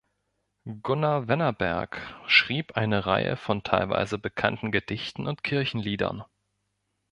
[0.81, 6.23] Gunnar Wennerberg schrieb eine Reihe von teilweise bekannten Gedichten und Kirchenliedern.